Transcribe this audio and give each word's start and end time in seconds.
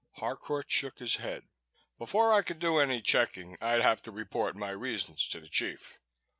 Harcourt 0.13 0.65
shook 0.71 0.97
his 0.97 1.17
head. 1.17 1.47
"Before 1.99 2.33
I 2.33 2.41
could 2.41 2.57
do 2.57 2.79
any 2.79 3.03
checking, 3.03 3.55
I'd 3.61 3.83
have 3.83 4.01
to 4.01 4.11
report 4.11 4.55
my 4.55 4.71
reasons 4.71 5.27
to 5.27 5.39
the 5.39 5.47
chief. 5.47 5.99